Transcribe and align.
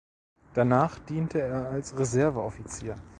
Danach 0.55 0.97
diente 0.97 1.39
er 1.41 1.69
als 1.69 1.95
Reserve-Offizier. 1.95 2.95